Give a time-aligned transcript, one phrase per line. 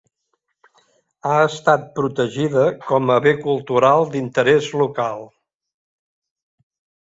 [1.31, 5.25] Ha estat protegida com a bé cultural d'interès local.